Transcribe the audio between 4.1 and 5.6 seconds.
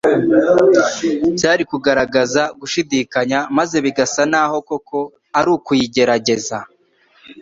n'aho koko, ari